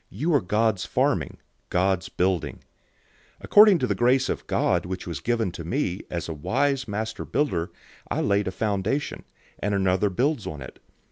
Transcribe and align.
You 0.09 0.33
are 0.33 0.41
God's 0.41 0.83
farming, 0.83 1.37
God's 1.69 2.09
building. 2.09 2.61
003:010 3.41 3.41
According 3.41 3.77
to 3.77 3.85
the 3.85 3.93
grace 3.93 4.29
of 4.29 4.47
God 4.47 4.83
which 4.83 5.05
was 5.05 5.19
given 5.19 5.51
to 5.51 5.63
me, 5.63 6.01
as 6.09 6.27
a 6.27 6.33
wise 6.33 6.87
master 6.87 7.23
builder 7.23 7.69
I 8.09 8.21
laid 8.21 8.47
a 8.47 8.51
foundation, 8.51 9.25
and 9.59 9.75
another 9.75 10.09
builds 10.09 10.47
on 10.47 10.59
it. 10.59 10.79